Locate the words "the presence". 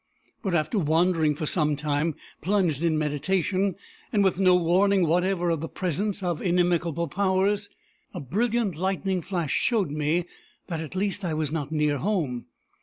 5.61-6.23